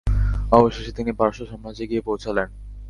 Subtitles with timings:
[0.51, 2.47] অবশেষে তিনি পারস্য সাম্রাজ্যে গিয়ে পৌঁছলেন।